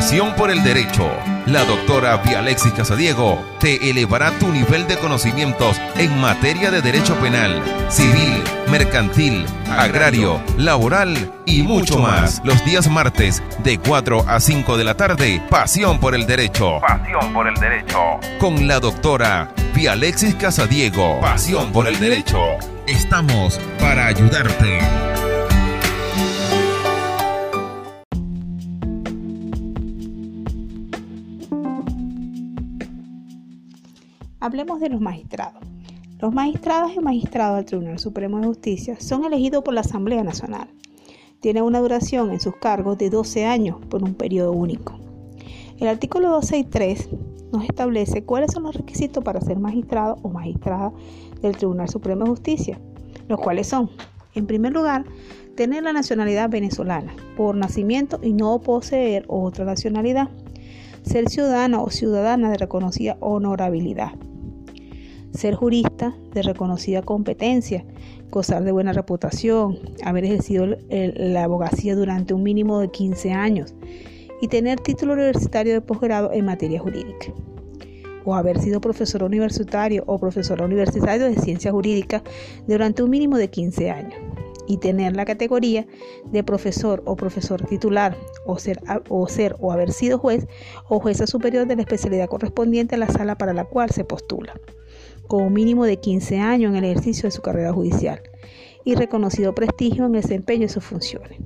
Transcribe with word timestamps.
Pasión 0.00 0.34
por 0.34 0.50
el 0.50 0.62
Derecho. 0.62 1.10
La 1.44 1.62
doctora 1.66 2.16
Vialexis 2.16 2.72
Casadiego 2.72 3.38
te 3.60 3.90
elevará 3.90 4.30
tu 4.38 4.48
nivel 4.48 4.88
de 4.88 4.96
conocimientos 4.96 5.78
en 5.98 6.18
materia 6.18 6.70
de 6.70 6.80
derecho 6.80 7.14
penal, 7.16 7.62
civil, 7.90 8.42
mercantil, 8.70 9.44
agrario, 9.68 10.40
laboral 10.56 11.30
y 11.44 11.64
mucho 11.64 11.98
más. 11.98 12.40
Los 12.44 12.64
días 12.64 12.88
martes 12.88 13.42
de 13.62 13.76
4 13.76 14.24
a 14.26 14.40
5 14.40 14.78
de 14.78 14.84
la 14.84 14.94
tarde, 14.94 15.42
Pasión 15.50 16.00
por 16.00 16.14
el 16.14 16.26
Derecho. 16.26 16.80
Pasión 16.80 17.34
por 17.34 17.46
el 17.46 17.54
Derecho. 17.56 17.98
Con 18.38 18.66
la 18.66 18.80
doctora 18.80 19.52
Vialexis 19.74 20.34
Casadiego. 20.34 21.20
Pasión 21.20 21.72
por 21.72 21.86
el 21.86 22.00
Derecho. 22.00 22.40
Estamos 22.86 23.60
para 23.78 24.06
ayudarte. 24.06 25.09
Hablemos 34.42 34.80
de 34.80 34.88
los 34.88 35.02
magistrados. 35.02 35.62
Los 36.18 36.32
magistrados 36.32 36.92
y 36.96 37.00
magistrados 37.00 37.56
del 37.56 37.66
Tribunal 37.66 37.98
Supremo 37.98 38.40
de 38.40 38.46
Justicia 38.46 38.98
son 38.98 39.26
elegidos 39.26 39.62
por 39.62 39.74
la 39.74 39.82
Asamblea 39.82 40.24
Nacional. 40.24 40.66
Tienen 41.40 41.62
una 41.62 41.78
duración 41.78 42.30
en 42.30 42.40
sus 42.40 42.56
cargos 42.56 42.96
de 42.96 43.10
12 43.10 43.44
años 43.44 43.76
por 43.90 44.02
un 44.02 44.14
periodo 44.14 44.52
único. 44.52 44.98
El 45.78 45.88
artículo 45.88 46.30
263 46.30 47.10
nos 47.52 47.64
establece 47.64 48.24
cuáles 48.24 48.52
son 48.52 48.62
los 48.62 48.74
requisitos 48.74 49.22
para 49.22 49.42
ser 49.42 49.58
magistrado 49.58 50.16
o 50.22 50.30
magistrada 50.30 50.90
del 51.42 51.58
Tribunal 51.58 51.90
Supremo 51.90 52.24
de 52.24 52.30
Justicia, 52.30 52.80
los 53.28 53.38
cuales 53.38 53.66
son, 53.66 53.90
en 54.34 54.46
primer 54.46 54.72
lugar, 54.72 55.04
tener 55.54 55.82
la 55.82 55.92
nacionalidad 55.92 56.48
venezolana 56.48 57.14
por 57.36 57.56
nacimiento 57.56 58.18
y 58.22 58.32
no 58.32 58.58
poseer 58.60 59.26
otra 59.28 59.66
nacionalidad, 59.66 60.30
ser 61.02 61.28
ciudadano 61.28 61.84
o 61.84 61.90
ciudadana 61.90 62.50
de 62.50 62.56
reconocida 62.56 63.18
honorabilidad, 63.20 64.12
ser 65.32 65.54
jurista 65.54 66.14
de 66.32 66.42
reconocida 66.42 67.02
competencia, 67.02 67.84
gozar 68.30 68.64
de 68.64 68.72
buena 68.72 68.92
reputación, 68.92 69.78
haber 70.04 70.24
ejercido 70.24 70.66
la 70.88 71.44
abogacía 71.44 71.94
durante 71.94 72.34
un 72.34 72.42
mínimo 72.42 72.80
de 72.80 72.90
15 72.90 73.32
años 73.32 73.74
y 74.40 74.48
tener 74.48 74.80
título 74.80 75.12
universitario 75.12 75.74
de 75.74 75.80
posgrado 75.80 76.32
en 76.32 76.44
materia 76.46 76.80
jurídica 76.80 77.32
o 78.24 78.34
haber 78.34 78.60
sido 78.60 78.80
profesor 78.80 79.22
universitario 79.22 80.04
o 80.06 80.18
profesor 80.18 80.60
universitario 80.62 81.26
de 81.26 81.36
ciencia 81.36 81.72
jurídica 81.72 82.22
durante 82.66 83.02
un 83.02 83.10
mínimo 83.10 83.38
de 83.38 83.48
15 83.48 83.90
años 83.90 84.14
y 84.66 84.76
tener 84.76 85.16
la 85.16 85.24
categoría 85.24 85.86
de 86.26 86.44
profesor 86.44 87.02
o 87.04 87.16
profesor 87.16 87.66
titular 87.66 88.16
o 88.46 88.58
ser, 88.58 88.80
o 89.08 89.26
ser 89.26 89.56
o 89.58 89.72
haber 89.72 89.90
sido 89.92 90.18
juez 90.18 90.46
o 90.88 91.00
jueza 91.00 91.26
superior 91.26 91.66
de 91.66 91.76
la 91.76 91.82
especialidad 91.82 92.28
correspondiente 92.28 92.94
a 92.94 92.98
la 92.98 93.08
sala 93.08 93.36
para 93.36 93.52
la 93.52 93.64
cual 93.64 93.90
se 93.90 94.04
postula 94.04 94.54
con 95.30 95.44
un 95.44 95.52
mínimo 95.52 95.84
de 95.84 96.00
15 96.00 96.40
años 96.40 96.72
en 96.72 96.78
el 96.78 96.90
ejercicio 96.90 97.28
de 97.28 97.30
su 97.30 97.40
carrera 97.40 97.72
judicial 97.72 98.20
y 98.84 98.96
reconocido 98.96 99.54
prestigio 99.54 100.04
en 100.06 100.16
el 100.16 100.22
desempeño 100.22 100.62
de 100.62 100.68
sus 100.68 100.82
funciones. 100.82 101.38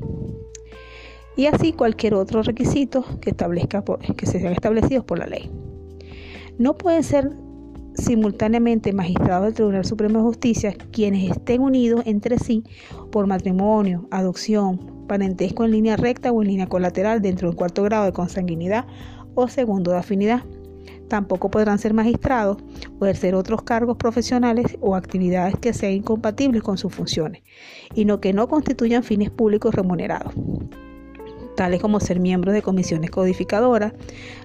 Y 1.37 1.47
así 1.47 1.75
cualquier 1.75 2.15
otro 2.15 2.43
requisito 2.43 3.05
que, 3.21 3.29
establezca 3.29 3.85
que 4.17 4.25
se 4.25 4.41
sean 4.41 4.55
establecidos 4.55 5.05
por 5.05 5.19
la 5.19 5.27
ley. 5.27 5.51
No 6.57 6.79
pueden 6.79 7.03
ser 7.03 7.31
simultáneamente 7.93 8.95
magistrados 8.95 9.49
del 9.49 9.55
Tribunal 9.55 9.85
Supremo 9.85 10.19
de 10.19 10.25
Justicia 10.25 10.75
quienes 10.91 11.31
estén 11.31 11.61
unidos 11.61 12.05
entre 12.07 12.39
sí 12.39 12.65
por 13.13 13.27
matrimonio, 13.27 14.09
adopción, 14.11 15.05
parentesco 15.07 15.63
en 15.63 15.73
línea 15.73 15.99
recta 15.99 16.33
o 16.33 16.41
en 16.41 16.49
línea 16.49 16.69
colateral 16.69 17.21
dentro 17.21 17.49
del 17.49 17.57
cuarto 17.57 17.83
grado 17.83 18.07
de 18.07 18.13
consanguinidad 18.15 18.87
o 19.35 19.47
segundo 19.47 19.91
de 19.91 19.99
afinidad 19.99 20.43
Tampoco 21.09 21.51
podrán 21.51 21.79
ser 21.79 21.95
magistrados 21.95 22.59
o 22.99 23.05
ejercer 23.05 23.35
otros 23.35 23.63
cargos 23.63 23.97
profesionales 23.97 24.79
o 24.81 24.95
actividades 24.95 25.55
que 25.61 25.73
sean 25.73 25.93
incompatibles 25.93 26.63
con 26.63 26.79
sus 26.79 26.95
funciones, 26.95 27.43
y 27.95 28.05
no 28.05 28.21
que 28.21 28.33
no 28.33 28.49
constituyan 28.49 29.03
fines 29.03 29.31
públicos 29.31 29.75
remunerados 29.75 30.35
tales 31.55 31.81
como 31.81 32.01
ser 32.01 32.21
miembros 32.21 32.55
de 32.55 32.63
comisiones 32.63 33.11
codificadoras, 33.11 33.93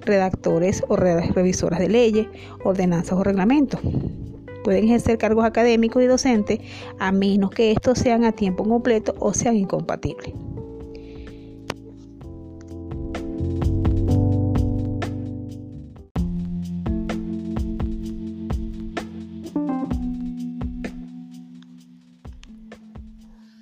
redactores 0.05 0.83
o 0.87 0.95
revisoras 0.95 1.79
de 1.79 1.89
leyes, 1.89 2.27
ordenanzas 2.63 3.13
o 3.13 3.23
reglamentos. 3.23 3.79
Pueden 4.63 4.85
ejercer 4.85 5.17
cargos 5.17 5.45
académicos 5.45 6.03
y 6.03 6.05
docentes 6.05 6.59
a 6.99 7.11
menos 7.11 7.49
que 7.51 7.71
estos 7.71 7.99
sean 7.99 8.25
a 8.25 8.31
tiempo 8.31 8.63
completo 8.63 9.15
o 9.19 9.33
sean 9.33 9.55
incompatibles. 9.55 10.33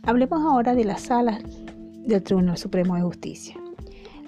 Hablemos 0.08 0.42
ahora 0.42 0.74
de 0.74 0.86
las 0.86 1.02
salas 1.02 1.44
del 2.06 2.24
Tribunal 2.24 2.58
Supremo 2.58 2.96
de 2.96 3.02
Justicia. 3.02 3.58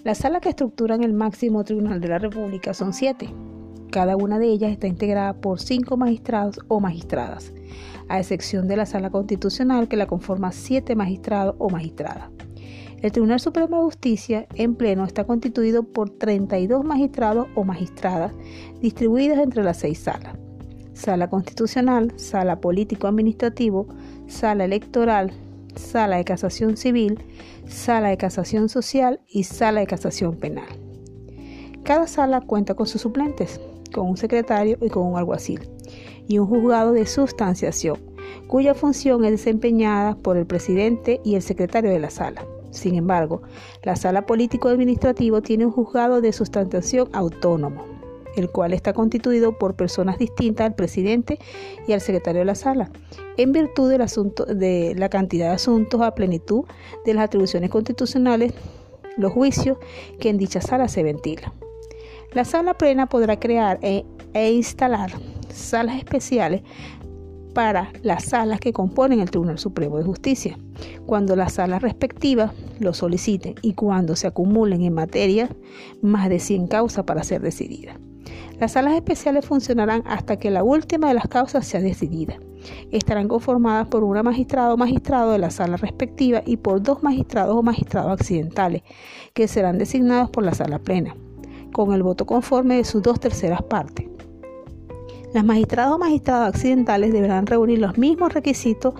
Las 0.04 0.18
salas 0.18 0.42
que 0.42 0.50
estructuran 0.50 1.06
el 1.06 1.14
máximo 1.14 1.64
tribunal 1.64 2.02
de 2.02 2.10
la 2.10 2.20
República 2.20 2.74
son 2.74 2.92
siete. 2.92 3.30
Cada 3.90 4.18
una 4.18 4.40
de 4.40 4.48
ellas 4.48 4.74
está 4.74 4.88
integrada 4.88 5.40
por 5.40 5.62
cinco 5.62 5.96
magistrados 5.96 6.60
o 6.68 6.82
magistradas, 6.82 7.54
a 8.10 8.20
excepción 8.20 8.68
de 8.68 8.76
la 8.76 8.86
sala 8.86 9.10
constitucional 9.10 9.88
que 9.88 9.96
la 9.96 10.06
conforma 10.06 10.52
siete 10.52 10.98
magistrados 10.98 11.56
o 11.60 11.70
magistradas. 11.70 12.30
El 13.02 13.14
Tribunal 13.14 13.40
Supremo 13.40 13.78
de 13.78 13.84
Justicia 13.84 14.48
en 14.56 14.76
pleno 14.76 15.06
está 15.06 15.24
constituido 15.24 15.84
por 15.84 16.10
32 16.10 16.84
magistrados 16.84 17.48
o 17.56 17.64
magistradas 17.64 18.34
distribuidas 18.82 19.40
entre 19.40 19.64
las 19.64 19.78
seis 19.78 20.00
salas. 20.00 20.36
Sala 20.92 21.30
constitucional, 21.30 22.12
sala 22.18 22.60
político-administrativo, 22.60 23.88
sala 24.28 24.66
electoral, 24.66 25.32
sala 25.80 26.18
de 26.18 26.26
casación 26.26 26.78
civil, 26.78 27.24
sala 27.68 28.10
de 28.10 28.18
casación 28.18 28.70
social 28.70 29.22
y 29.28 29.46
sala 29.46 29.80
de 29.80 29.88
casación 29.88 30.36
penal. 30.36 30.68
Cada 31.84 32.06
sala 32.06 32.42
cuenta 32.42 32.76
con 32.76 32.86
sus 32.86 33.02
suplentes, 33.02 33.60
con 33.94 34.08
un 34.08 34.18
secretario 34.18 34.78
y 34.82 34.90
con 34.90 35.08
un 35.08 35.18
alguacil, 35.18 35.68
y 36.28 36.38
un 36.38 36.48
juzgado 36.48 36.92
de 36.92 37.08
sustanciación, 37.08 37.98
cuya 38.48 38.76
función 38.76 39.26
es 39.26 39.32
desempeñada 39.32 40.16
por 40.16 40.38
el 40.38 40.46
presidente 40.46 41.22
y 41.24 41.36
el 41.36 41.42
secretario 41.42 41.90
de 41.90 42.00
la 42.00 42.10
sala. 42.10 42.46
Sin 42.72 42.96
embargo, 42.96 43.42
la 43.84 43.96
sala 43.96 44.26
político-administrativo 44.28 45.42
tiene 45.42 45.66
un 45.66 45.72
juzgado 45.72 46.22
de 46.22 46.34
sustanciación 46.34 47.10
autónomo, 47.14 47.84
el 48.36 48.52
cual 48.52 48.74
está 48.74 48.94
constituido 48.94 49.58
por 49.58 49.76
personas 49.76 50.20
distintas 50.20 50.68
al 50.68 50.76
presidente 50.76 51.40
y 51.88 51.94
al 51.94 52.02
secretario 52.02 52.40
de 52.40 52.46
la 52.46 52.56
sala, 52.56 52.92
en 53.40 53.54
virtud 53.54 53.90
del 53.90 54.02
asunto, 54.02 54.46
de 54.46 54.94
la 54.98 55.08
cantidad 55.08 55.48
de 55.48 55.56
asuntos 55.56 56.02
a 56.02 56.14
plenitud 56.14 56.66
de 57.06 57.14
las 57.14 57.24
atribuciones 57.24 57.70
constitucionales, 57.70 58.54
los 59.16 59.32
juicios 59.32 59.78
que 60.20 60.28
en 60.28 60.38
dicha 60.38 60.60
sala 60.60 60.90
se 60.90 61.04
ventilan. 61.04 61.54
La 62.34 62.44
sala 62.44 62.74
plena 62.74 63.08
podrá 63.08 63.40
crear 63.40 63.80
e, 63.82 64.04
e 64.34 64.52
instalar 64.52 65.12
salas 65.54 65.96
especiales 65.96 66.64
para 67.54 67.94
las 68.04 68.26
salas 68.26 68.60
que 68.60 68.74
componen 68.74 69.22
el 69.22 69.32
Tribunal 69.32 69.58
Supremo 69.58 69.98
de 69.98 70.04
Justicia, 70.04 70.60
cuando 71.06 71.38
las 71.38 71.54
salas 71.54 71.82
respectivas 71.82 72.52
lo 72.80 72.94
soliciten 72.94 73.56
y 73.62 73.74
cuando 73.74 74.18
se 74.18 74.28
acumulen 74.28 74.82
en 74.84 74.94
materia 74.94 75.50
más 76.02 76.28
de 76.28 76.40
100 76.40 76.68
causas 76.68 77.06
para 77.06 77.24
ser 77.24 77.42
decididas. 77.42 77.98
Las 78.60 78.74
salas 78.74 78.94
especiales 78.96 79.46
funcionarán 79.46 80.04
hasta 80.06 80.38
que 80.38 80.52
la 80.52 80.64
última 80.64 81.08
de 81.08 81.14
las 81.14 81.30
causas 81.30 81.66
sea 81.66 81.80
decidida. 81.80 82.38
Estarán 82.92 83.30
conformadas 83.30 83.88
por 83.88 84.04
una 84.04 84.22
magistrado 84.22 84.74
o 84.74 84.78
magistrado 84.78 85.32
de 85.32 85.38
la 85.38 85.50
sala 85.50 85.78
respectiva 85.78 86.44
y 86.46 86.58
por 86.58 86.84
dos 86.84 87.02
magistrados 87.02 87.56
o 87.56 87.64
magistrados 87.64 88.12
accidentales, 88.12 88.84
que 89.34 89.48
serán 89.48 89.78
designados 89.78 90.30
por 90.30 90.44
la 90.44 90.54
sala 90.54 90.80
plena, 90.80 91.16
con 91.72 91.94
el 91.94 92.04
voto 92.04 92.26
conforme 92.26 92.76
de 92.76 92.84
sus 92.84 93.02
dos 93.02 93.22
terceras 93.22 93.62
partes. 93.64 94.08
Las 95.34 95.46
magistradas 95.46 95.94
o 95.94 95.98
magistrados 95.98 96.50
accidentales 96.50 97.14
deberán 97.14 97.46
reunir 97.46 97.80
los 97.80 97.98
mismos 97.98 98.34
requisitos 98.34 98.94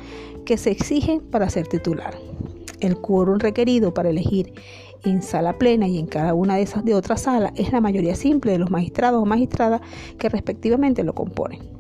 que 0.46 0.58
se 0.58 0.72
exigen 0.72 1.20
para 1.20 1.50
ser 1.50 1.68
titular. 1.68 2.18
El 2.80 2.98
quórum 2.98 3.40
requerido 3.40 3.94
para 3.94 4.10
elegir 4.10 4.54
en 5.04 5.22
sala 5.22 5.58
plena 5.58 5.88
y 5.88 5.98
en 5.98 6.08
cada 6.08 6.34
una 6.34 6.56
de 6.56 6.64
esas 6.64 6.84
de 6.86 6.94
otras 6.94 7.22
salas 7.22 7.52
es 7.56 7.72
la 7.72 7.82
mayoría 7.82 8.16
simple 8.16 8.52
de 8.52 8.60
los 8.60 8.72
magistrados 8.72 9.22
o 9.22 9.26
magistradas 9.26 9.82
que 10.18 10.30
respectivamente 10.30 11.04
lo 11.04 11.14
componen. 11.14 11.80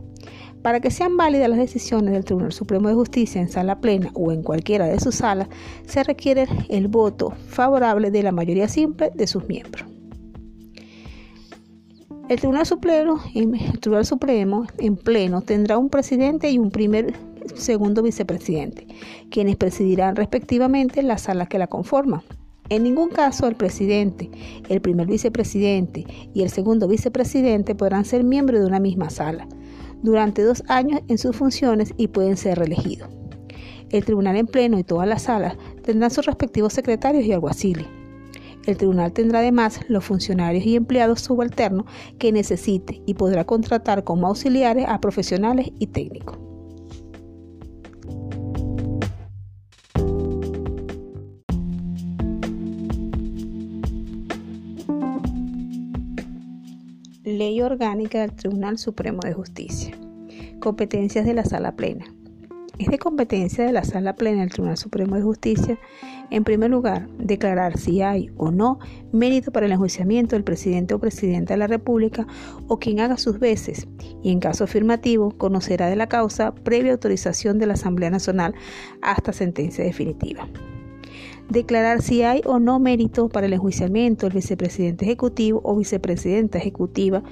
Para 0.61 0.81
que 0.81 0.91
sean 0.91 1.15
válidas 1.15 1.49
las 1.49 1.59
decisiones 1.59 2.13
del 2.13 2.25
Tribunal 2.25 2.51
Supremo 2.51 2.89
de 2.89 2.95
Justicia 2.95 3.39
en 3.39 3.49
sala 3.49 3.79
plena 3.79 4.11
o 4.13 4.31
en 4.31 4.43
cualquiera 4.43 4.87
de 4.87 4.99
sus 4.99 5.15
salas, 5.15 5.47
se 5.85 6.03
requiere 6.03 6.47
el 6.67 6.89
voto 6.89 7.31
favorable 7.47 8.11
de 8.11 8.23
la 8.23 8.33
mayoría 8.33 8.67
simple 8.67 9.11
de 9.15 9.27
sus 9.27 9.47
miembros. 9.47 9.85
El 12.27 12.37
Tribunal 12.39 12.65
Supremo, 12.65 13.19
el 13.33 13.79
Tribunal 13.79 14.05
Supremo 14.05 14.67
en 14.77 14.97
pleno 14.97 15.41
tendrá 15.41 15.77
un 15.77 15.89
presidente 15.89 16.51
y 16.51 16.59
un 16.59 16.71
primer 16.71 17.15
segundo 17.55 18.03
vicepresidente, 18.03 18.85
quienes 19.31 19.55
presidirán 19.55 20.15
respectivamente 20.15 21.01
las 21.01 21.21
salas 21.23 21.47
que 21.47 21.57
la 21.57 21.67
conforman. 21.67 22.21
En 22.69 22.83
ningún 22.83 23.09
caso 23.09 23.47
el 23.47 23.55
presidente, 23.55 24.29
el 24.69 24.79
primer 24.79 25.07
vicepresidente 25.07 26.05
y 26.33 26.43
el 26.43 26.51
segundo 26.51 26.87
vicepresidente 26.87 27.73
podrán 27.73 28.05
ser 28.05 28.23
miembros 28.23 28.61
de 28.61 28.67
una 28.67 28.79
misma 28.79 29.09
sala 29.09 29.47
durante 30.03 30.43
dos 30.43 30.63
años 30.67 31.01
en 31.07 31.17
sus 31.17 31.35
funciones 31.35 31.93
y 31.97 32.07
pueden 32.09 32.37
ser 32.37 32.59
reelegidos. 32.59 33.09
El 33.89 34.05
tribunal 34.05 34.35
en 34.35 34.45
pleno 34.45 34.77
y 34.77 34.83
todas 34.83 35.07
las 35.07 35.23
salas 35.23 35.57
tendrán 35.83 36.11
sus 36.11 36.25
respectivos 36.25 36.73
secretarios 36.73 37.25
y 37.25 37.33
alguaciles. 37.33 37.87
El 38.67 38.77
tribunal 38.77 39.13
tendrá 39.13 39.39
además 39.39 39.79
los 39.87 40.05
funcionarios 40.05 40.63
y 40.63 40.75
empleados 40.75 41.21
subalternos 41.21 41.85
que 42.19 42.31
necesite 42.31 43.01
y 43.07 43.15
podrá 43.15 43.45
contratar 43.45 44.03
como 44.03 44.27
auxiliares 44.27 44.85
a 44.87 45.01
profesionales 45.01 45.71
y 45.79 45.87
técnicos. 45.87 46.48
Ley 57.39 57.61
Orgánica 57.61 58.19
del 58.19 58.33
Tribunal 58.33 58.77
Supremo 58.77 59.21
de 59.23 59.31
Justicia. 59.31 59.97
Competencias 60.59 61.25
de 61.25 61.33
la 61.33 61.45
Sala 61.45 61.77
Plena. 61.77 62.13
Es 62.77 62.89
de 62.89 62.99
competencia 62.99 63.65
de 63.65 63.71
la 63.71 63.85
Sala 63.85 64.17
Plena 64.17 64.41
del 64.41 64.49
Tribunal 64.49 64.75
Supremo 64.75 65.15
de 65.15 65.21
Justicia, 65.21 65.79
en 66.31 66.43
primer 66.43 66.69
lugar, 66.69 67.07
declarar 67.17 67.77
si 67.77 68.01
hay 68.01 68.29
o 68.35 68.51
no 68.51 68.79
mérito 69.13 69.53
para 69.53 69.67
el 69.67 69.71
enjuiciamiento 69.71 70.35
del 70.35 70.43
presidente 70.43 70.93
o 70.93 70.99
presidenta 70.99 71.53
de 71.53 71.59
la 71.59 71.67
República 71.67 72.27
o 72.67 72.77
quien 72.77 72.99
haga 72.99 73.15
sus 73.15 73.39
veces, 73.39 73.87
y 74.21 74.33
en 74.33 74.41
caso 74.41 74.65
afirmativo, 74.65 75.31
conocerá 75.37 75.87
de 75.87 75.95
la 75.95 76.09
causa 76.09 76.53
previa 76.53 76.91
autorización 76.91 77.57
de 77.57 77.67
la 77.67 77.75
Asamblea 77.75 78.09
Nacional 78.09 78.53
hasta 79.01 79.31
sentencia 79.31 79.85
definitiva 79.85 80.45
declarar 81.49 82.01
si 82.01 82.23
hay 82.23 82.41
o 82.45 82.59
no 82.59 82.79
mérito 82.79 83.27
para 83.27 83.47
el 83.47 83.53
enjuiciamiento 83.53 84.25
del 84.25 84.35
vicepresidente 84.35 85.05
ejecutivo 85.05 85.61
o 85.63 85.75
vicepresidenta 85.75 86.57
ejecutiva 86.57 87.23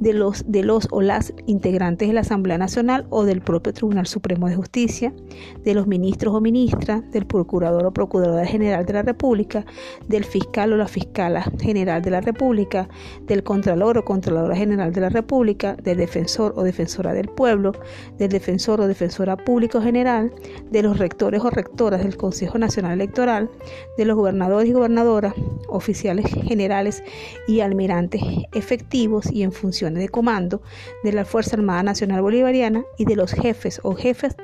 de 0.00 0.14
los, 0.14 0.50
de 0.50 0.64
los 0.64 0.88
o 0.90 1.02
las 1.02 1.32
integrantes 1.46 2.08
de 2.08 2.14
la 2.14 2.22
Asamblea 2.22 2.58
Nacional 2.58 3.06
o 3.10 3.24
del 3.24 3.42
propio 3.42 3.72
Tribunal 3.72 4.06
Supremo 4.06 4.48
de 4.48 4.56
Justicia, 4.56 5.12
de 5.62 5.74
los 5.74 5.86
ministros 5.86 6.34
o 6.34 6.40
ministras, 6.40 7.08
del 7.12 7.26
Procurador 7.26 7.86
o 7.86 7.92
Procuradora 7.92 8.46
General 8.46 8.84
de 8.84 8.94
la 8.94 9.02
República, 9.02 9.64
del 10.08 10.24
fiscal 10.24 10.72
o 10.72 10.76
la 10.76 10.88
fiscala 10.88 11.42
general 11.60 12.02
de 12.02 12.10
la 12.10 12.20
República, 12.22 12.88
del 13.26 13.42
Contralor 13.44 13.98
o 13.98 14.04
Contralora 14.04 14.56
General 14.56 14.92
de 14.92 15.00
la 15.02 15.10
República, 15.10 15.76
del 15.76 15.98
defensor 15.98 16.54
o 16.56 16.62
defensora 16.62 17.12
del 17.12 17.28
pueblo, 17.28 17.72
del 18.18 18.30
defensor 18.30 18.80
o 18.80 18.88
defensora 18.88 19.36
público 19.36 19.82
general, 19.82 20.32
de 20.70 20.82
los 20.82 20.98
rectores 20.98 21.42
o 21.42 21.50
rectoras 21.50 22.02
del 22.02 22.16
Consejo 22.16 22.58
Nacional 22.58 22.92
Electoral, 22.92 23.50
de 23.98 24.04
los 24.06 24.16
gobernadores 24.16 24.68
y 24.68 24.72
gobernadoras, 24.72 25.34
oficiales 25.68 26.26
generales 26.46 27.02
y 27.46 27.60
almirantes 27.60 28.22
efectivos 28.52 29.30
y 29.30 29.42
en 29.42 29.52
función 29.52 29.89
de 29.98 30.08
comando 30.08 30.62
de 31.02 31.12
la 31.12 31.24
Fuerza 31.24 31.56
Armada 31.56 31.82
Nacional 31.82 32.22
Bolivariana 32.22 32.84
y 32.98 33.04
de 33.04 33.16
los 33.16 33.32
jefes 33.32 33.80
o 33.82 33.94
jefes 33.94 34.36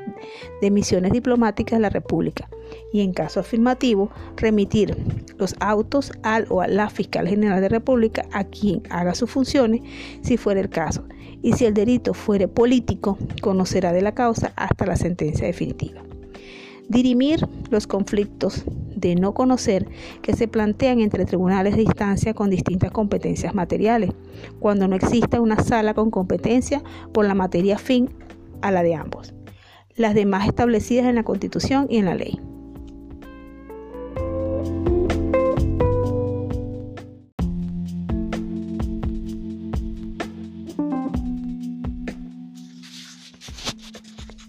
de 0.60 0.70
misiones 0.70 1.12
diplomáticas 1.12 1.78
de 1.78 1.82
la 1.82 1.90
República. 1.90 2.48
Y 2.92 3.02
en 3.02 3.12
caso 3.12 3.40
afirmativo 3.40 4.10
remitir 4.36 4.96
los 5.38 5.54
autos 5.60 6.12
al 6.22 6.46
o 6.50 6.62
a 6.62 6.68
la 6.68 6.90
fiscal 6.90 7.28
general 7.28 7.60
de 7.60 7.68
la 7.70 7.78
República 7.78 8.26
a 8.32 8.44
quien 8.44 8.82
haga 8.90 9.14
sus 9.14 9.30
funciones 9.30 9.82
si 10.22 10.36
fuera 10.36 10.60
el 10.60 10.68
caso. 10.68 11.04
Y 11.42 11.52
si 11.52 11.64
el 11.64 11.74
delito 11.74 12.14
fuere 12.14 12.48
político 12.48 13.18
conocerá 13.42 13.92
de 13.92 14.02
la 14.02 14.14
causa 14.14 14.52
hasta 14.56 14.86
la 14.86 14.96
sentencia 14.96 15.46
definitiva. 15.46 16.02
Dirimir 16.88 17.46
los 17.70 17.86
conflictos 17.86 18.64
de 19.06 19.14
no 19.14 19.34
conocer 19.34 19.88
que 20.22 20.34
se 20.34 20.48
plantean 20.48 21.00
entre 21.00 21.24
tribunales 21.24 21.76
de 21.76 21.82
instancia 21.82 22.34
con 22.34 22.50
distintas 22.50 22.90
competencias 22.90 23.54
materiales, 23.54 24.10
cuando 24.58 24.88
no 24.88 24.96
exista 24.96 25.40
una 25.40 25.62
sala 25.62 25.94
con 25.94 26.10
competencia 26.10 26.82
por 27.12 27.24
la 27.26 27.34
materia 27.34 27.78
fin 27.78 28.10
a 28.62 28.70
la 28.70 28.82
de 28.82 28.94
ambos, 28.94 29.34
las 29.94 30.14
demás 30.14 30.46
establecidas 30.46 31.06
en 31.06 31.14
la 31.14 31.22
Constitución 31.22 31.86
y 31.88 31.98
en 31.98 32.04
la 32.06 32.14
ley. 32.14 32.40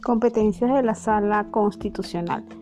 Competencias 0.01 0.73
de 0.73 0.83
la 0.83 0.95
Sala 0.95 1.47
Constitucional. 1.51 2.56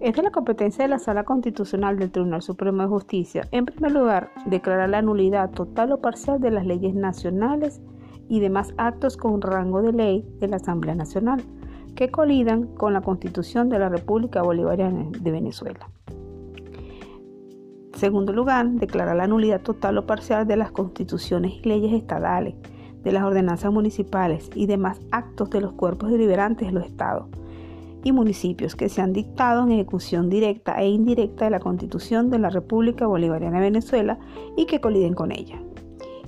Es 0.00 0.14
de 0.14 0.22
la 0.22 0.30
competencia 0.30 0.82
de 0.82 0.88
la 0.88 0.98
Sala 0.98 1.24
Constitucional 1.24 1.98
del 1.98 2.10
Tribunal 2.10 2.40
Supremo 2.40 2.82
de 2.82 2.88
Justicia, 2.88 3.46
en 3.50 3.66
primer 3.66 3.92
lugar, 3.92 4.30
declarar 4.46 4.88
la 4.88 5.02
nulidad 5.02 5.50
total 5.50 5.92
o 5.92 6.00
parcial 6.00 6.40
de 6.40 6.50
las 6.50 6.64
leyes 6.64 6.94
nacionales 6.94 7.82
y 8.26 8.40
demás 8.40 8.72
actos 8.78 9.18
con 9.18 9.42
rango 9.42 9.82
de 9.82 9.92
ley 9.92 10.24
de 10.38 10.48
la 10.48 10.56
Asamblea 10.56 10.94
Nacional 10.94 11.42
que 11.94 12.10
colidan 12.10 12.68
con 12.76 12.94
la 12.94 13.02
Constitución 13.02 13.68
de 13.68 13.78
la 13.78 13.90
República 13.90 14.40
Bolivariana 14.40 15.10
de 15.20 15.30
Venezuela. 15.30 15.90
Segundo 17.92 18.32
lugar, 18.32 18.70
declarar 18.70 19.16
la 19.16 19.26
nulidad 19.26 19.60
total 19.60 19.98
o 19.98 20.06
parcial 20.06 20.46
de 20.46 20.56
las 20.56 20.72
constituciones 20.72 21.52
y 21.62 21.68
leyes 21.68 21.92
estadales 21.92 22.54
de 23.02 23.12
las 23.12 23.22
ordenanzas 23.22 23.70
municipales 23.70 24.48
y 24.54 24.64
demás 24.64 24.98
actos 25.10 25.50
de 25.50 25.60
los 25.60 25.72
cuerpos 25.74 26.10
deliberantes 26.10 26.68
de 26.68 26.72
los 26.72 26.86
estados 26.86 27.26
y 28.04 28.12
municipios 28.12 28.76
que 28.76 28.88
se 28.88 29.00
han 29.00 29.12
dictado 29.12 29.62
en 29.62 29.72
ejecución 29.72 30.30
directa 30.30 30.80
e 30.80 30.88
indirecta 30.88 31.44
de 31.44 31.50
la 31.50 31.60
Constitución 31.60 32.30
de 32.30 32.38
la 32.38 32.50
República 32.50 33.06
Bolivariana 33.06 33.58
de 33.58 33.64
Venezuela 33.64 34.18
y 34.56 34.66
que 34.66 34.80
coliden 34.80 35.14
con 35.14 35.32
ella. 35.32 35.60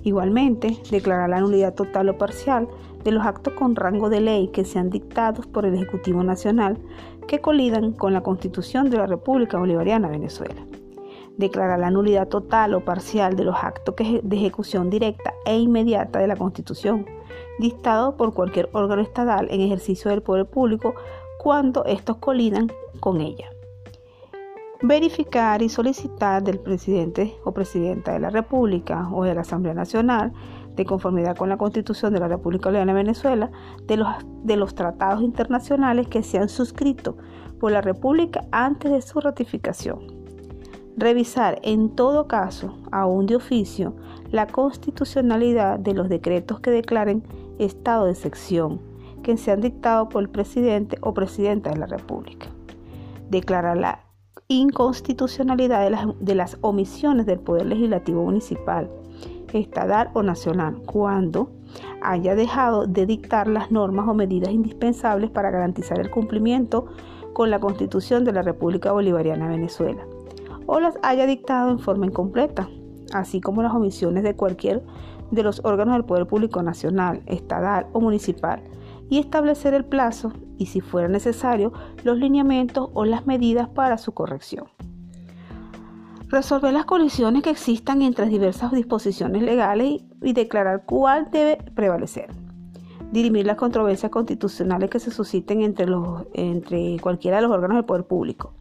Igualmente, 0.03 0.77
declarar 0.91 1.31
la 1.31 1.41
nulidad 1.41 1.75
total 1.75 2.09
o 2.09 2.19
parcial 2.19 2.69
de 3.05 3.13
los 3.13 3.25
actos 3.25 3.55
con 3.55 3.77
rango 3.77 4.11
de 4.11 4.21
ley 4.21 4.49
que 4.49 4.65
sean 4.65 4.91
dictados 4.91 5.47
por 5.47 5.65
el 5.65 5.75
Ejecutivo 5.75 6.23
Nacional 6.23 6.79
que 7.27 7.41
colidan 7.41 7.93
con 7.93 8.13
la 8.13 8.23
Constitución 8.23 8.91
de 8.91 8.99
la 8.99 9.07
República 9.07 9.59
Bolivariana 9.59 10.09
de 10.09 10.19
Venezuela 10.19 10.67
declarar 11.37 11.79
la 11.79 11.91
nulidad 11.91 12.29
total 12.29 12.75
o 12.75 12.85
parcial 12.85 13.37
de 13.37 13.45
los 13.45 13.57
actos 13.57 13.95
de 13.97 14.37
ejecución 14.37 14.91
directa 14.91 15.35
e 15.45 15.57
inmediata 15.59 16.19
de 16.19 16.27
la 16.27 16.37
Constitución, 16.37 17.07
dictado 17.59 18.17
por 18.17 18.35
cualquier 18.35 18.69
órgano 18.73 19.03
estatal 19.03 19.49
en 19.51 19.61
ejercicio 19.61 20.11
del 20.11 20.23
poder 20.23 20.47
público 20.47 20.95
cuando 21.43 21.85
estos 21.87 22.19
colidan 22.19 22.71
con 23.00 23.21
ella. 23.21 23.50
Verificar 24.81 25.61
y 25.61 25.69
solicitar 25.69 26.43
del 26.44 26.61
presidente 26.61 27.35
o 27.44 27.53
presidenta 27.53 28.12
de 28.12 28.21
la 28.21 28.31
República 28.31 29.08
o 29.13 29.25
de 29.25 29.34
la 29.34 29.41
Asamblea 29.41 29.75
Nacional, 29.75 30.32
de 30.77 30.84
conformidad 30.84 31.37
con 31.37 31.49
la 31.49 31.56
Constitución 31.56 32.13
de 32.13 32.20
la 32.20 32.29
República 32.29 32.69
Bolivariana 32.69 32.93
de 32.93 33.03
Venezuela, 33.03 33.51
de 33.87 33.96
los, 33.96 34.08
de 34.44 34.56
los 34.56 34.77
tratados 34.77 35.22
internacionales 35.22 36.06
que 36.06 36.22
se 36.22 36.39
han 36.39 36.49
suscrito 36.49 37.17
por 37.58 37.72
la 37.72 37.81
República 37.81 38.44
antes 38.53 38.93
de 38.93 39.03
su 39.03 39.20
ratificación 39.20 40.22
Revisar 40.96 41.58
en 41.63 41.96
todo 41.96 42.29
caso, 42.29 42.77
aún 42.93 43.27
de 43.27 43.34
oficio, 43.37 43.94
la 44.31 44.46
constitucionalidad 44.46 45.79
de 45.79 45.94
los 45.94 46.08
decretos 46.08 46.61
que 46.61 46.70
declaren 46.70 47.25
estado 47.58 48.05
de 48.05 48.15
sección 48.15 48.92
que 49.22 49.36
sean 49.36 49.60
dictados 49.60 50.08
por 50.08 50.22
el 50.22 50.29
presidente 50.29 50.98
o 51.00 51.14
presidenta 51.14 51.70
de 51.70 51.79
la 51.79 51.86
República. 51.86 52.48
Declarar 53.31 53.76
la 53.76 54.00
inconstitucionalidad 54.48 55.82
de 55.84 55.91
las, 55.91 56.06
de 56.20 56.34
las 56.34 56.58
omisiones 56.60 57.26
del 57.26 57.41
Poder 57.41 57.67
Legislativo 57.67 58.24
Municipal, 58.24 58.91
estatal 59.52 60.10
o 60.14 60.22
nacional 60.22 60.82
cuando 60.86 61.50
haya 62.00 62.34
dejado 62.34 62.86
de 62.86 63.06
dictar 63.06 63.48
las 63.48 63.70
normas 63.70 64.08
o 64.08 64.14
medidas 64.14 64.50
indispensables 64.50 65.31
para 65.31 65.50
garantizar 65.50 66.00
el 66.00 66.10
cumplimiento 66.10 66.86
con 67.32 67.50
la 67.50 67.60
Constitución 67.60 68.24
de 68.24 68.32
la 68.32 68.43
República 68.43 68.93
Bolivariana 68.93 69.48
de 69.48 69.56
Venezuela 69.56 70.05
o 70.67 70.81
las 70.81 70.98
haya 71.02 71.26
dictado 71.26 71.70
en 71.70 71.79
forma 71.79 72.06
incompleta, 72.06 72.69
así 73.12 73.41
como 73.41 73.62
las 73.62 73.74
omisiones 73.74 74.22
de 74.22 74.34
cualquier 74.34 74.82
de 75.31 75.43
los 75.43 75.64
órganos 75.64 75.94
del 75.94 76.05
Poder 76.05 76.26
Público 76.26 76.62
Nacional, 76.62 77.22
Estatal 77.26 77.86
o 77.93 78.00
Municipal, 78.00 78.62
y 79.13 79.19
establecer 79.19 79.75
el 79.75 79.85
plazo 79.85 80.33
y, 80.57 80.65
si 80.65 80.81
fuera 80.81 81.07
necesario, 81.07 81.75
los 82.03 82.17
lineamientos 82.17 82.89
o 82.95 83.05
las 83.05 83.27
medidas 83.27 83.69
para 83.69 83.99
su 83.99 84.13
corrección. 84.13 84.69
Resolver 86.29 86.73
las 86.73 86.87
colisiones 86.87 87.43
que 87.43 87.51
existan 87.51 88.01
entre 88.01 88.25
diversas 88.25 88.73
disposiciones 88.73 89.43
legales 89.43 90.01
y 90.23 90.33
declarar 90.33 90.87
cuál 90.87 91.31
debe 91.31 91.59
prevalecer. 91.75 92.31
Dirimir 93.11 93.45
las 93.45 93.57
controversias 93.57 94.11
constitucionales 94.11 94.89
que 94.89 94.99
se 94.99 95.11
susciten 95.11 95.61
entre, 95.61 95.85
los, 95.89 96.25
entre 96.33 96.97
cualquiera 96.99 97.37
de 97.37 97.43
los 97.43 97.53
órganos 97.53 97.77
del 97.77 97.85
poder 97.85 98.07
público 98.07 98.55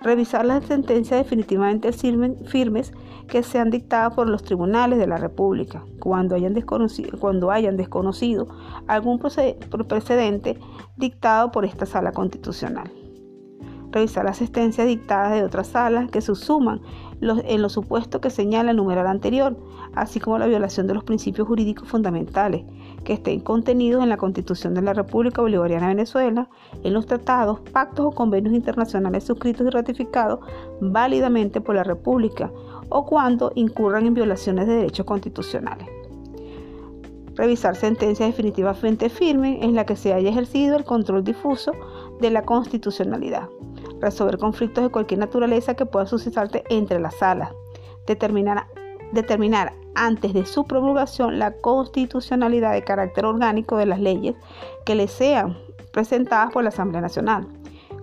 revisar 0.00 0.46
las 0.46 0.64
sentencias 0.64 1.20
definitivamente 1.20 1.92
firmes 1.92 2.92
que 3.28 3.42
sean 3.42 3.70
dictadas 3.70 4.14
por 4.14 4.28
los 4.28 4.42
tribunales 4.42 4.98
de 4.98 5.06
la 5.06 5.18
República 5.18 5.84
cuando 5.98 6.34
hayan 6.34 6.54
desconocido, 6.54 8.48
algún 8.86 9.18
precedente 9.18 10.58
dictado 10.96 11.52
por 11.52 11.64
esta 11.66 11.84
sala 11.84 12.12
constitucional. 12.12 12.90
Revisar 13.92 14.24
las 14.24 14.38
sentencias 14.38 14.86
dictadas 14.86 15.32
de 15.32 15.44
otras 15.44 15.66
salas 15.66 16.10
que 16.10 16.20
se 16.20 16.34
suman 16.34 16.80
en 17.20 17.60
los 17.60 17.72
supuestos 17.72 18.20
que 18.20 18.30
señala 18.30 18.70
el 18.70 18.78
numeral 18.78 19.06
anterior, 19.06 19.56
así 19.94 20.18
como 20.20 20.38
la 20.38 20.46
violación 20.46 20.86
de 20.86 20.94
los 20.94 21.04
principios 21.04 21.46
jurídicos 21.46 21.88
fundamentales 21.88 22.64
que 23.04 23.14
estén 23.14 23.40
contenidos 23.40 24.02
en 24.02 24.08
la 24.08 24.16
Constitución 24.16 24.74
de 24.74 24.82
la 24.82 24.92
República 24.92 25.42
Bolivariana 25.42 25.88
de 25.88 25.94
Venezuela, 25.94 26.48
en 26.84 26.92
los 26.92 27.06
tratados, 27.06 27.60
pactos 27.72 28.06
o 28.06 28.10
convenios 28.10 28.54
internacionales 28.54 29.24
suscritos 29.24 29.66
y 29.66 29.70
ratificados 29.70 30.40
válidamente 30.80 31.60
por 31.60 31.74
la 31.74 31.84
República 31.84 32.50
o 32.88 33.06
cuando 33.06 33.52
incurran 33.54 34.06
en 34.06 34.14
violaciones 34.14 34.66
de 34.66 34.74
derechos 34.74 35.06
constitucionales. 35.06 35.88
Revisar 37.36 37.76
sentencias 37.76 38.28
definitivamente 38.28 39.08
firmes 39.08 39.62
en 39.62 39.74
la 39.74 39.86
que 39.86 39.96
se 39.96 40.12
haya 40.12 40.28
ejercido 40.28 40.76
el 40.76 40.84
control 40.84 41.24
difuso 41.24 41.72
de 42.20 42.30
la 42.30 42.42
constitucionalidad. 42.42 43.48
Resolver 44.00 44.38
conflictos 44.38 44.84
de 44.84 44.90
cualquier 44.90 45.20
naturaleza 45.20 45.74
que 45.74 45.86
pueda 45.86 46.06
suscitarse 46.06 46.64
entre 46.68 47.00
las 47.00 47.14
salas. 47.14 47.52
Determinar, 48.06 48.66
determinar 49.12 49.72
antes 49.94 50.32
de 50.32 50.46
su 50.46 50.64
promulgación 50.64 51.38
la 51.38 51.52
constitucionalidad 51.52 52.72
de 52.72 52.84
carácter 52.84 53.24
orgánico 53.24 53.76
de 53.76 53.86
las 53.86 54.00
leyes 54.00 54.34
que 54.84 54.94
le 54.94 55.08
sean 55.08 55.56
presentadas 55.92 56.52
por 56.52 56.62
la 56.62 56.70
Asamblea 56.70 57.00
Nacional. 57.00 57.46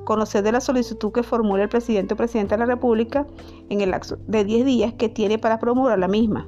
Conocer 0.03 0.43
de 0.43 0.53
la 0.53 0.61
solicitud 0.61 1.11
que 1.11 1.23
formule 1.23 1.63
el 1.63 1.69
presidente 1.69 2.13
o 2.13 2.17
presidente 2.17 2.55
de 2.55 2.59
la 2.59 2.65
República 2.65 3.25
en 3.69 3.81
el 3.81 3.91
lapso 3.91 4.17
de 4.27 4.45
10 4.45 4.65
días 4.65 4.93
que 4.93 5.09
tiene 5.09 5.37
para 5.37 5.59
promulgar 5.59 5.99
la 5.99 6.07
misma. 6.07 6.47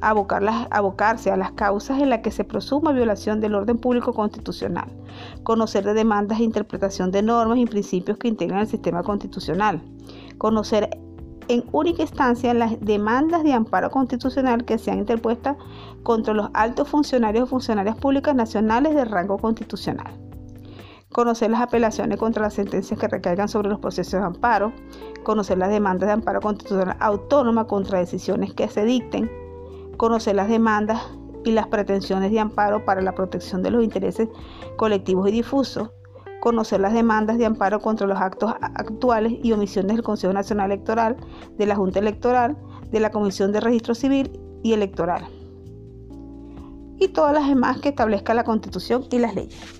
abocarse 0.00 1.30
a 1.30 1.36
las 1.36 1.52
causas 1.52 2.00
en 2.00 2.08
las 2.08 2.20
que 2.20 2.30
se 2.30 2.44
presuma 2.44 2.92
violación 2.92 3.40
del 3.40 3.54
orden 3.54 3.76
público 3.76 4.14
constitucional. 4.14 4.90
Conocer 5.42 5.84
de 5.84 5.92
demandas 5.92 6.40
e 6.40 6.44
interpretación 6.44 7.10
de 7.10 7.22
normas 7.22 7.58
y 7.58 7.66
principios 7.66 8.16
que 8.16 8.28
integran 8.28 8.60
el 8.60 8.66
sistema 8.66 9.02
constitucional. 9.02 9.82
Conocer 10.38 10.88
en 11.50 11.64
única 11.72 12.02
instancia 12.02 12.54
las 12.54 12.80
demandas 12.80 13.42
de 13.42 13.52
amparo 13.52 13.90
constitucional 13.90 14.64
que 14.64 14.78
sean 14.78 14.98
interpuestas 14.98 15.56
contra 16.04 16.32
los 16.32 16.48
altos 16.54 16.88
funcionarios 16.88 17.44
o 17.44 17.46
funcionarias 17.48 17.96
públicas 17.96 18.36
nacionales 18.36 18.94
de 18.94 19.04
rango 19.04 19.36
constitucional. 19.36 20.12
Conocer 21.10 21.50
las 21.50 21.60
apelaciones 21.60 22.20
contra 22.20 22.44
las 22.44 22.54
sentencias 22.54 23.00
que 23.00 23.08
recaigan 23.08 23.48
sobre 23.48 23.68
los 23.68 23.80
procesos 23.80 24.20
de 24.20 24.26
amparo. 24.26 24.72
Conocer 25.24 25.58
las 25.58 25.70
demandas 25.70 26.06
de 26.06 26.12
amparo 26.12 26.40
constitucional 26.40 26.96
autónoma 27.00 27.66
contra 27.66 27.98
decisiones 27.98 28.54
que 28.54 28.68
se 28.68 28.84
dicten. 28.84 29.28
Conocer 29.96 30.36
las 30.36 30.48
demandas 30.48 31.02
y 31.44 31.50
las 31.50 31.66
pretensiones 31.66 32.30
de 32.30 32.38
amparo 32.38 32.84
para 32.84 33.02
la 33.02 33.16
protección 33.16 33.60
de 33.64 33.72
los 33.72 33.82
intereses 33.82 34.28
colectivos 34.76 35.28
y 35.28 35.32
difusos 35.32 35.90
conocer 36.40 36.80
las 36.80 36.92
demandas 36.92 37.38
de 37.38 37.46
amparo 37.46 37.80
contra 37.80 38.06
los 38.06 38.18
actos 38.18 38.52
actuales 38.60 39.34
y 39.42 39.52
omisiones 39.52 39.96
del 39.96 40.04
Consejo 40.04 40.32
Nacional 40.32 40.72
Electoral, 40.72 41.16
de 41.56 41.66
la 41.66 41.76
Junta 41.76 41.98
Electoral, 41.98 42.56
de 42.90 43.00
la 43.00 43.10
Comisión 43.10 43.52
de 43.52 43.60
Registro 43.60 43.94
Civil 43.94 44.40
y 44.62 44.72
Electoral, 44.72 45.26
y 46.98 47.08
todas 47.08 47.32
las 47.32 47.46
demás 47.48 47.80
que 47.80 47.90
establezca 47.90 48.34
la 48.34 48.44
Constitución 48.44 49.06
y 49.10 49.18
las 49.18 49.34
leyes. 49.34 49.79